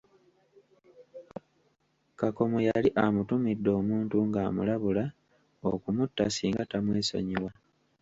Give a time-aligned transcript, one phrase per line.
[2.19, 5.03] Kakomo yali amutumidde omuntu ng'amulabula
[5.71, 7.49] okumutta singa tamwesonyiwa.